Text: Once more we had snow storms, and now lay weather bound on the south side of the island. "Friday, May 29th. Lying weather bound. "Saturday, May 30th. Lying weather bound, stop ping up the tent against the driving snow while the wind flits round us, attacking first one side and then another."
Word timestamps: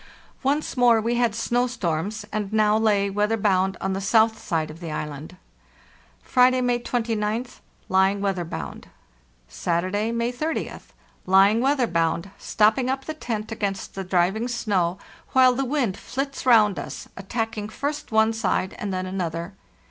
Once 0.41 0.75
more 0.75 0.99
we 0.99 1.13
had 1.13 1.35
snow 1.35 1.67
storms, 1.67 2.25
and 2.33 2.51
now 2.51 2.75
lay 2.75 3.07
weather 3.07 3.37
bound 3.37 3.77
on 3.79 3.93
the 3.93 4.01
south 4.01 4.39
side 4.41 4.71
of 4.71 4.79
the 4.79 4.89
island. 4.91 5.37
"Friday, 6.23 6.59
May 6.59 6.79
29th. 6.79 7.59
Lying 7.87 8.19
weather 8.19 8.43
bound. 8.43 8.87
"Saturday, 9.47 10.11
May 10.11 10.31
30th. 10.33 10.89
Lying 11.27 11.61
weather 11.61 11.85
bound, 11.85 12.31
stop 12.39 12.77
ping 12.77 12.89
up 12.89 13.05
the 13.05 13.13
tent 13.13 13.51
against 13.51 13.93
the 13.93 14.03
driving 14.03 14.47
snow 14.47 14.97
while 15.33 15.53
the 15.53 15.63
wind 15.65 15.95
flits 15.95 16.47
round 16.47 16.79
us, 16.79 17.07
attacking 17.15 17.69
first 17.69 18.11
one 18.11 18.33
side 18.33 18.73
and 18.79 18.91
then 18.91 19.05
another." 19.05 19.53